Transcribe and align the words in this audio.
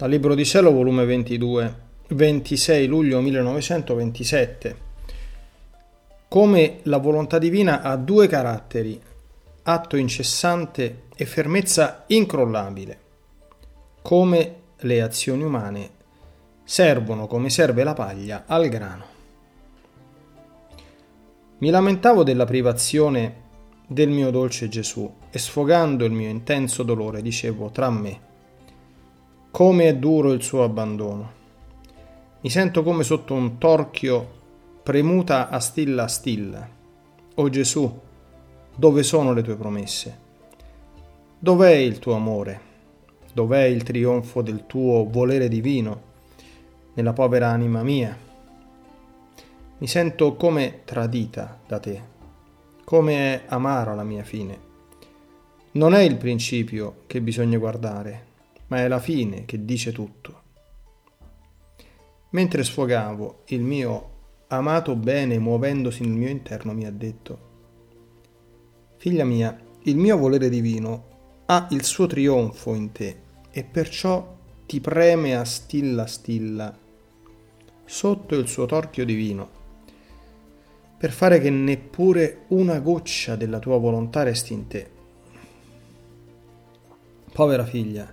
Dal 0.00 0.08
Libro 0.08 0.34
di 0.34 0.46
Cielo, 0.46 0.72
volume 0.72 1.04
22, 1.04 1.74
26 2.08 2.86
luglio 2.86 3.20
1927. 3.20 4.76
Come 6.26 6.78
la 6.84 6.96
volontà 6.96 7.36
divina 7.36 7.82
ha 7.82 7.96
due 7.96 8.26
caratteri, 8.26 8.98
atto 9.64 9.96
incessante 9.98 11.02
e 11.14 11.26
fermezza 11.26 12.04
incrollabile. 12.06 12.98
Come 14.00 14.54
le 14.78 15.02
azioni 15.02 15.42
umane 15.42 15.90
servono 16.64 17.26
come 17.26 17.50
serve 17.50 17.84
la 17.84 17.92
paglia 17.92 18.44
al 18.46 18.68
grano. 18.70 19.04
Mi 21.58 21.68
lamentavo 21.68 22.22
della 22.22 22.46
privazione 22.46 23.34
del 23.86 24.08
mio 24.08 24.30
dolce 24.30 24.70
Gesù 24.70 25.14
e 25.30 25.38
sfogando 25.38 26.06
il 26.06 26.12
mio 26.12 26.30
intenso 26.30 26.84
dolore 26.84 27.20
dicevo 27.20 27.68
tra 27.68 27.90
me 27.90 28.28
come 29.50 29.88
è 29.88 29.96
duro 29.96 30.32
il 30.32 30.42
suo 30.42 30.62
abbandono. 30.62 31.38
Mi 32.40 32.50
sento 32.50 32.82
come 32.82 33.02
sotto 33.02 33.34
un 33.34 33.58
torchio 33.58 34.38
premuta 34.82 35.48
a 35.48 35.58
stilla 35.58 36.04
a 36.04 36.08
stilla. 36.08 36.68
O 37.34 37.48
Gesù, 37.48 38.00
dove 38.76 39.02
sono 39.02 39.32
le 39.32 39.42
tue 39.42 39.56
promesse? 39.56 40.18
Dov'è 41.38 41.72
il 41.72 41.98
tuo 41.98 42.14
amore? 42.14 42.68
Dov'è 43.32 43.64
il 43.64 43.82
trionfo 43.82 44.40
del 44.40 44.66
tuo 44.66 45.08
volere 45.10 45.48
divino 45.48 46.02
nella 46.94 47.12
povera 47.12 47.48
anima 47.48 47.82
mia? 47.82 48.16
Mi 49.78 49.86
sento 49.86 50.36
come 50.36 50.82
tradita 50.84 51.58
da 51.66 51.78
te, 51.78 52.02
come 52.84 53.14
è 53.14 53.42
amara 53.48 53.94
la 53.94 54.04
mia 54.04 54.24
fine. 54.24 54.68
Non 55.72 55.94
è 55.94 56.00
il 56.00 56.16
principio 56.16 57.02
che 57.06 57.20
bisogna 57.20 57.58
guardare, 57.58 58.26
ma 58.70 58.78
è 58.78 58.88
la 58.88 58.98
fine 58.98 59.44
che 59.44 59.64
dice 59.64 59.92
tutto. 59.92 60.42
Mentre 62.30 62.64
sfogavo, 62.64 63.42
il 63.46 63.60
mio 63.60 64.10
amato 64.48 64.96
bene 64.96 65.38
muovendosi 65.38 66.02
nel 66.02 66.16
mio 66.16 66.28
interno 66.28 66.72
mi 66.72 66.86
ha 66.86 66.90
detto, 66.90 67.48
Figlia 68.96 69.24
mia, 69.24 69.58
il 69.84 69.96
mio 69.96 70.18
volere 70.18 70.48
divino 70.48 71.42
ha 71.46 71.68
il 71.70 71.84
suo 71.84 72.06
trionfo 72.06 72.74
in 72.74 72.92
te 72.92 73.16
e 73.50 73.64
perciò 73.64 74.36
ti 74.66 74.78
preme 74.80 75.34
a 75.34 75.44
stilla 75.44 76.06
stilla 76.06 76.76
sotto 77.84 78.34
il 78.34 78.46
suo 78.46 78.66
torchio 78.66 79.04
divino 79.04 79.58
per 80.98 81.12
fare 81.12 81.40
che 81.40 81.48
neppure 81.48 82.44
una 82.48 82.78
goccia 82.78 83.36
della 83.36 83.58
tua 83.58 83.78
volontà 83.78 84.22
resti 84.22 84.52
in 84.52 84.66
te. 84.66 84.90
Povera 87.32 87.64
figlia, 87.64 88.12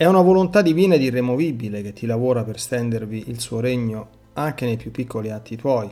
è 0.00 0.06
una 0.06 0.22
volontà 0.22 0.62
divina 0.62 0.94
ed 0.94 1.02
irremovibile 1.02 1.82
che 1.82 1.92
ti 1.92 2.06
lavora 2.06 2.42
per 2.42 2.58
stendervi 2.58 3.24
il 3.28 3.38
suo 3.38 3.60
regno 3.60 4.08
anche 4.32 4.64
nei 4.64 4.78
più 4.78 4.90
piccoli 4.90 5.30
atti 5.30 5.56
tuoi. 5.56 5.90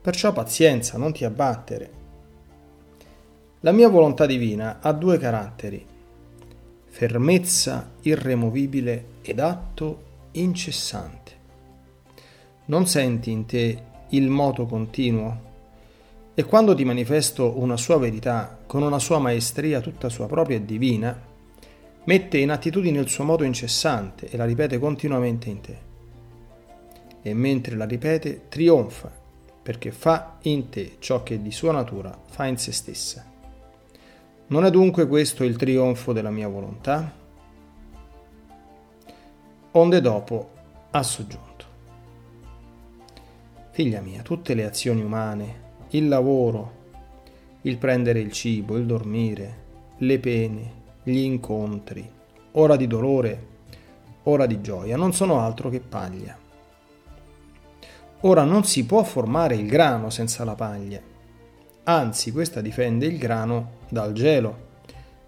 Perciò 0.00 0.32
pazienza, 0.32 0.96
non 0.96 1.12
ti 1.12 1.26
abbattere. 1.26 1.90
La 3.60 3.70
mia 3.70 3.90
volontà 3.90 4.24
divina 4.24 4.78
ha 4.80 4.92
due 4.92 5.18
caratteri, 5.18 5.84
fermezza 6.86 7.90
irremovibile 8.00 9.08
ed 9.20 9.40
atto 9.40 10.02
incessante. 10.30 11.32
Non 12.64 12.86
senti 12.86 13.30
in 13.30 13.44
te 13.44 13.82
il 14.08 14.30
moto 14.30 14.64
continuo? 14.64 15.40
E 16.32 16.44
quando 16.44 16.74
ti 16.74 16.86
manifesto 16.86 17.58
una 17.58 17.76
sua 17.76 17.98
verità 17.98 18.56
con 18.64 18.82
una 18.82 18.98
sua 18.98 19.18
maestria 19.18 19.82
tutta 19.82 20.08
sua 20.08 20.26
propria 20.26 20.56
e 20.56 20.64
divina, 20.64 21.32
mette 22.04 22.38
in 22.38 22.50
attitudine 22.50 22.98
il 22.98 23.08
suo 23.08 23.24
modo 23.24 23.44
incessante 23.44 24.28
e 24.28 24.36
la 24.36 24.44
ripete 24.44 24.78
continuamente 24.78 25.48
in 25.48 25.60
te. 25.60 25.78
E 27.22 27.34
mentre 27.34 27.76
la 27.76 27.86
ripete, 27.86 28.48
trionfa, 28.48 29.10
perché 29.62 29.90
fa 29.90 30.36
in 30.42 30.68
te 30.68 30.96
ciò 30.98 31.22
che 31.22 31.40
di 31.40 31.50
sua 31.50 31.72
natura 31.72 32.16
fa 32.26 32.44
in 32.44 32.58
se 32.58 32.72
stessa. 32.72 33.24
Non 34.46 34.66
è 34.66 34.70
dunque 34.70 35.08
questo 35.08 35.42
il 35.42 35.56
trionfo 35.56 36.12
della 36.12 36.30
mia 36.30 36.48
volontà? 36.48 37.10
Onde 39.70 40.00
dopo 40.02 40.50
ha 40.90 41.02
soggiunto. 41.02 41.64
Figlia 43.70 44.02
mia, 44.02 44.22
tutte 44.22 44.52
le 44.52 44.64
azioni 44.64 45.02
umane, 45.02 45.62
il 45.90 46.08
lavoro, 46.08 46.82
il 47.62 47.78
prendere 47.78 48.20
il 48.20 48.30
cibo, 48.30 48.76
il 48.76 48.84
dormire, 48.84 49.62
le 49.96 50.18
pene, 50.18 50.82
gli 51.04 51.18
incontri, 51.18 52.10
ora 52.52 52.76
di 52.76 52.86
dolore, 52.86 53.46
ora 54.24 54.46
di 54.46 54.60
gioia, 54.62 54.96
non 54.96 55.12
sono 55.12 55.38
altro 55.40 55.68
che 55.68 55.80
paglia. 55.80 56.36
Ora 58.20 58.44
non 58.44 58.64
si 58.64 58.86
può 58.86 59.02
formare 59.02 59.54
il 59.54 59.66
grano 59.66 60.08
senza 60.08 60.44
la 60.44 60.54
paglia, 60.54 60.98
anzi 61.84 62.32
questa 62.32 62.62
difende 62.62 63.04
il 63.04 63.18
grano 63.18 63.72
dal 63.90 64.12
gelo, 64.12 64.72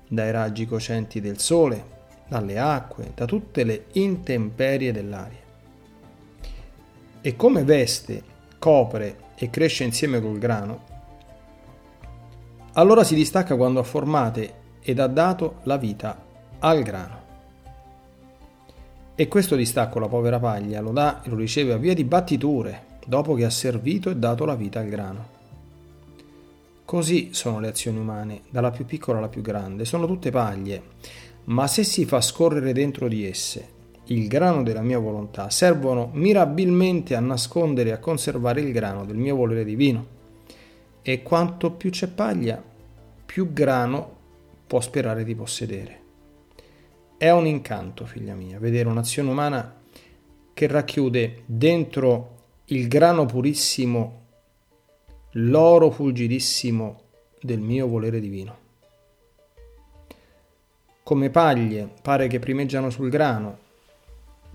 dai 0.09 0.31
raggi 0.31 0.67
cocenti 0.67 1.21
del 1.21 1.39
sole, 1.39 1.95
dalle 2.27 2.59
acque, 2.59 3.13
da 3.15 3.27
tutte 3.27 3.65
le 3.65 3.87
intemperie 3.93 4.93
dell'aria. 4.93 5.45
E 7.21 7.37
come 7.37 7.65
veste, 7.65 8.23
copre 8.59 9.25
e 9.35 9.51
cresce 9.51 9.85
insieme 9.85 10.23
col 10.23 10.39
grano, 10.39 10.95
allora 12.73 13.05
si 13.05 13.15
distacca 13.15 13.57
quando 13.57 13.81
ha 13.81 13.83
formate 13.83 14.65
ed 14.83 14.99
ha 14.99 15.07
dato 15.07 15.57
la 15.65 15.77
vita 15.77 16.23
al 16.59 16.83
grano. 16.83 17.25
E 19.15 19.29
questo 19.29 19.57
distacco 19.57 19.99
la 19.99 20.09
povera 20.09 20.39
paglia 20.39 20.81
lo 20.81 20.93
dà 20.93 21.23
e 21.23 21.31
lo 21.31 21.37
riceve 21.37 21.73
a 21.73 21.79
via 21.79 21.95
di 21.95 22.05
battiture, 22.05 22.99
dopo 23.07 23.35
che 23.35 23.45
ha 23.45 23.51
servito 23.51 24.11
e 24.11 24.17
dato 24.17 24.45
la 24.45 24.55
vita 24.55 24.81
al 24.81 24.89
grano. 24.89 25.35
Così 26.85 27.31
sono 27.33 27.59
le 27.59 27.69
azioni 27.69 27.99
umane, 27.99 28.43
dalla 28.51 28.71
più 28.71 28.85
piccola 28.85 29.19
alla 29.19 29.29
più 29.29 29.43
grande, 29.43 29.85
sono 29.85 30.07
tutte 30.07 30.31
paglie, 30.31 30.83
ma 31.45 31.67
se 31.67 31.83
si 31.83 32.05
fa 32.05 32.21
scorrere 32.21 32.73
dentro 32.73 33.09
di 33.09 33.27
esse 33.27 33.75
il 34.09 34.29
grano 34.29 34.63
della 34.63 34.83
mia 34.83 34.99
volontà, 34.99 35.51
servono 35.51 36.11
mirabilmente 36.13 37.17
a 37.17 37.21
nascondere 37.21 37.91
e 37.91 37.93
a 37.93 37.99
conservare 37.99 38.61
il 38.61 38.71
grano 38.71 39.05
del 39.05 39.17
mio 39.17 39.35
volere 39.35 39.65
divino. 39.65 40.15
E 41.03 41.23
quanto 41.23 41.73
più 41.73 41.91
c'è 41.91 42.09
paglia, 42.09 42.63
più 43.25 43.53
grano 43.53 44.16
può 44.67 44.81
sperare 44.81 45.25
di 45.25 45.35
possedere. 45.35 46.03
È 47.17 47.31
un 47.31 47.47
incanto, 47.47 48.05
figlia 48.05 48.35
mia, 48.35 48.59
vedere 48.59 48.89
un'azione 48.89 49.31
umana 49.31 49.81
che 50.53 50.67
racchiude 50.67 51.43
dentro 51.47 52.35
il 52.67 52.89
grano 52.89 53.27
purissimo, 53.27 54.25
l'oro 55.33 55.91
fulgidissimo 55.91 57.01
del 57.41 57.61
mio 57.61 57.87
volere 57.87 58.21
divino. 58.21 58.65
Come 61.03 61.31
paglie 61.31 61.89
pare 62.03 62.27
che 62.27 62.39
primeggiano 62.39 62.91
sul 62.91 63.09
grano 63.09 63.59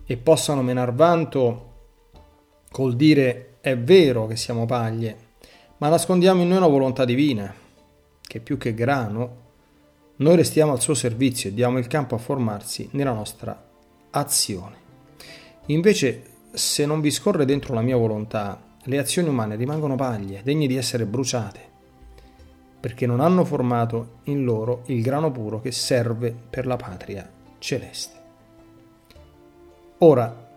e 0.06 0.18
possano 0.18 0.62
menar 0.62 0.94
vanto 0.94 1.70
col 2.70 2.96
dire 2.96 3.58
è 3.62 3.78
vero 3.78 4.28
che 4.28 4.36
siamo 4.36 4.66
paglie, 4.66 5.30
ma 5.78 5.88
nascondiamo 5.88 6.42
in 6.42 6.50
noi 6.50 6.58
una 6.58 6.68
volontà 6.68 7.06
divina, 7.06 7.54
che 8.22 8.40
più 8.40 8.58
che 8.58 8.74
grano 8.74 9.50
noi 10.22 10.36
restiamo 10.36 10.72
al 10.72 10.82
suo 10.82 10.94
servizio 10.94 11.50
e 11.50 11.54
diamo 11.54 11.80
il 11.80 11.88
campo 11.88 12.14
a 12.14 12.20
formarsi 12.20 12.88
nella 12.92 13.14
nostra 13.14 13.70
azione. 14.12 14.76
Invece, 15.68 16.24
se 16.52 16.86
non 16.86 17.02
vi 17.02 17.10
scorre 17.10 17.44
dentro 17.44 17.74
la 17.74 17.82
mia 17.82 17.98
volontà, 17.98 18.62
le 18.84 18.98
azioni 19.00 19.30
umane 19.30 19.56
rimangono 19.56 19.96
paglie, 19.96 20.42
degne 20.44 20.68
di 20.68 20.76
essere 20.76 21.06
bruciate, 21.06 21.60
perché 22.80 23.08
non 23.08 23.20
hanno 23.20 23.44
formato 23.44 24.20
in 24.26 24.44
loro 24.44 24.84
il 24.88 25.02
grano 25.02 25.32
puro 25.32 25.60
che 25.60 25.72
serve 25.72 26.36
per 26.50 26.68
la 26.68 26.76
patria 26.76 27.28
celeste. 27.58 28.20
Ora, 30.00 30.50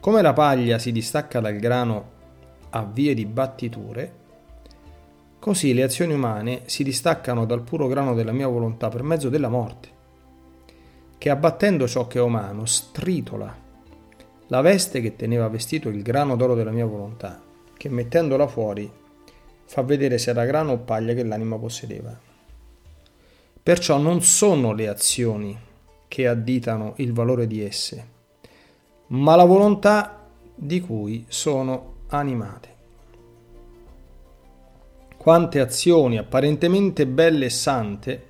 come 0.00 0.22
la 0.22 0.32
paglia 0.32 0.78
si 0.78 0.92
distacca 0.92 1.40
dal 1.40 1.56
grano 1.56 2.16
a 2.70 2.84
vie 2.84 3.14
di 3.14 3.26
battiture, 3.26 4.12
Così 5.38 5.72
le 5.72 5.84
azioni 5.84 6.14
umane 6.14 6.62
si 6.66 6.82
distaccano 6.82 7.46
dal 7.46 7.62
puro 7.62 7.86
grano 7.86 8.14
della 8.14 8.32
mia 8.32 8.48
volontà 8.48 8.88
per 8.88 9.04
mezzo 9.04 9.28
della 9.28 9.48
morte, 9.48 9.88
che 11.16 11.30
abbattendo 11.30 11.86
ciò 11.86 12.08
che 12.08 12.18
è 12.18 12.22
umano 12.22 12.66
stritola 12.66 13.66
la 14.48 14.60
veste 14.62 15.00
che 15.00 15.14
teneva 15.14 15.46
vestito 15.48 15.90
il 15.90 16.02
grano 16.02 16.34
d'oro 16.34 16.54
della 16.54 16.72
mia 16.72 16.86
volontà, 16.86 17.40
che 17.76 17.88
mettendola 17.88 18.46
fuori 18.46 18.90
fa 19.64 19.82
vedere 19.82 20.16
se 20.16 20.30
era 20.30 20.44
grano 20.46 20.72
o 20.72 20.78
paglia 20.78 21.12
che 21.12 21.22
l'anima 21.22 21.56
possedeva. 21.56 22.18
Perciò 23.62 23.98
non 23.98 24.22
sono 24.22 24.72
le 24.72 24.88
azioni 24.88 25.56
che 26.08 26.26
additano 26.26 26.94
il 26.96 27.12
valore 27.12 27.46
di 27.46 27.62
esse, 27.62 28.06
ma 29.08 29.36
la 29.36 29.44
volontà 29.44 30.26
di 30.54 30.80
cui 30.80 31.26
sono 31.28 31.96
animate 32.08 32.77
quante 35.28 35.60
azioni 35.60 36.16
apparentemente 36.16 37.06
belle 37.06 37.44
e 37.44 37.50
sante 37.50 38.22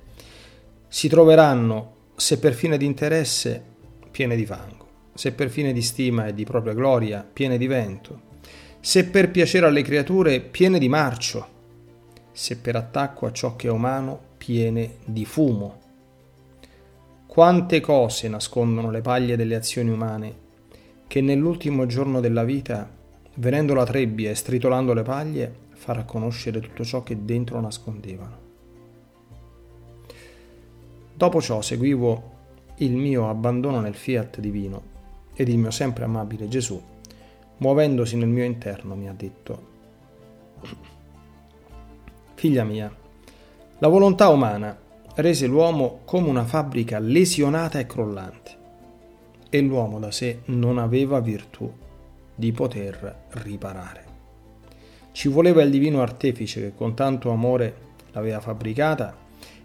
si 0.89 1.07
troveranno, 1.07 1.93
se 2.17 2.39
per 2.39 2.53
fine 2.53 2.75
di 2.75 2.83
interesse, 2.85 3.63
piene 4.11 4.35
di 4.35 4.45
fango, 4.45 4.85
se 5.13 5.31
per 5.31 5.49
fine 5.49 5.71
di 5.71 5.81
stima 5.81 6.27
e 6.27 6.33
di 6.33 6.43
propria 6.43 6.73
gloria, 6.73 7.25
piene 7.31 7.57
di 7.57 7.67
vento, 7.67 8.21
se 8.81 9.05
per 9.05 9.31
piacere 9.31 9.65
alle 9.65 9.81
creature, 9.81 10.41
piene 10.41 10.77
di 10.77 10.89
marcio, 10.89 11.47
se 12.33 12.57
per 12.57 12.75
attacco 12.75 13.27
a 13.27 13.31
ciò 13.31 13.55
che 13.55 13.69
è 13.69 13.71
umano, 13.71 14.19
piene 14.35 14.97
di 15.05 15.23
fumo. 15.23 15.79
Quante 17.25 17.79
cose 17.79 18.27
nascondono 18.27 18.91
le 18.91 18.99
paglie 18.99 19.37
delle 19.37 19.55
azioni 19.55 19.89
umane, 19.89 20.35
che 21.07 21.21
nell'ultimo 21.21 21.85
giorno 21.85 22.19
della 22.19 22.43
vita, 22.43 22.91
venendo 23.35 23.73
la 23.73 23.85
trebbia 23.85 24.31
e 24.31 24.35
stritolando 24.35 24.91
le 24.91 25.03
paglie, 25.03 25.67
farà 25.79 26.03
conoscere 26.03 26.59
tutto 26.59 26.83
ciò 26.83 27.03
che 27.03 27.23
dentro 27.23 27.57
nascondevano. 27.61 28.37
Dopo 31.13 31.41
ciò 31.41 31.61
seguivo 31.61 32.31
il 32.79 32.91
mio 32.91 33.29
abbandono 33.29 33.79
nel 33.79 33.95
fiat 33.95 34.41
divino 34.41 34.97
ed 35.33 35.47
il 35.47 35.57
mio 35.57 35.71
sempre 35.71 36.03
amabile 36.03 36.49
Gesù, 36.49 36.81
muovendosi 37.57 38.17
nel 38.17 38.27
mio 38.27 38.43
interno, 38.43 38.93
mi 38.95 39.07
ha 39.07 39.13
detto, 39.13 39.67
Figlia 42.33 42.65
mia, 42.65 42.93
la 43.77 43.87
volontà 43.87 44.27
umana 44.27 44.77
rese 45.15 45.47
l'uomo 45.47 46.01
come 46.03 46.27
una 46.27 46.43
fabbrica 46.43 46.99
lesionata 46.99 47.79
e 47.79 47.85
crollante 47.85 48.57
e 49.49 49.61
l'uomo 49.61 49.97
da 49.97 50.11
sé 50.11 50.41
non 50.45 50.77
aveva 50.77 51.21
virtù 51.21 51.71
di 52.35 52.51
poter 52.51 53.27
riparare. 53.29 54.08
Ci 55.19 55.27
voleva 55.27 55.61
il 55.63 55.69
divino 55.69 56.01
artefice 56.01 56.61
che 56.61 56.73
con 56.73 56.93
tanto 56.93 57.29
amore 57.29 57.73
l'aveva 58.13 58.39
fabbricata 58.39 59.17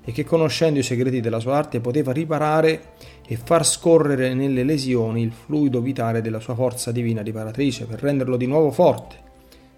e 0.05 0.11
che 0.11 0.25
conoscendo 0.25 0.81
i 0.81 0.83
segreti 0.83 1.21
della 1.21 1.39
sua 1.39 1.55
arte 1.55 1.79
poteva 1.79 2.11
riparare 2.11 2.95
e 3.25 3.37
far 3.37 3.65
scorrere 3.65 4.35
nelle 4.35 4.65
lesioni 4.65 5.23
il 5.23 5.31
fluido 5.31 5.81
vitale 5.81 6.23
della 6.23 6.41
sua 6.41 6.57
forza 6.57 6.91
divina 6.91 7.23
riparatrice 7.23 7.85
per 7.85 8.01
renderlo 8.01 8.37
di 8.37 8.47
nuovo 8.47 8.73
forte, 8.73 9.15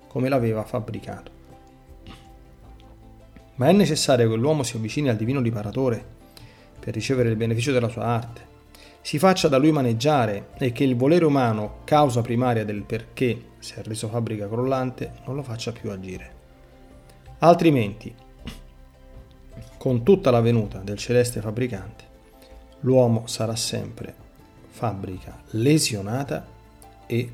come 0.09 0.31
l'aveva 0.31 0.65
fabbricato. 0.65 1.31
Ma 3.57 3.69
è 3.69 3.73
necessario 3.73 4.31
che 4.31 4.37
l'uomo 4.37 4.63
si 4.63 4.77
avvicini 4.77 5.11
al 5.11 5.17
divino 5.17 5.43
riparatore 5.43 6.03
per 6.81 6.95
ricevere 6.95 7.29
il 7.29 7.37
beneficio 7.37 7.73
della 7.73 7.91
sua 7.91 8.05
arte, 8.05 8.56
si 9.07 9.21
faccia 9.21 9.47
da 9.47 9.57
lui 9.57 9.71
maneggiare 9.71 10.49
e 10.59 10.73
che 10.73 10.83
il 10.83 10.97
volere 10.97 11.25
umano, 11.25 11.83
causa 11.85 12.23
primaria 12.23 12.65
del 12.65 12.83
perché 12.83 13.51
si 13.61 13.75
è 13.75 13.83
reso 13.85 14.09
fabbrica 14.09 14.49
crollante, 14.49 15.13
non 15.27 15.37
lo 15.37 15.45
faccia 15.45 15.71
più 15.71 15.93
agire. 15.93 16.35
Altrimenti, 17.39 18.13
con 19.79 20.03
tutta 20.03 20.33
la 20.33 20.41
venuta 20.41 20.79
del 20.79 20.99
celeste 20.99 21.41
fabbricante, 21.41 22.05
l'uomo 22.81 23.29
sarà 23.29 23.55
sempre 23.55 24.13
fabbrica 24.71 25.41
lesionata 25.51 26.45
e 27.07 27.33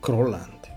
crollante. 0.00 0.73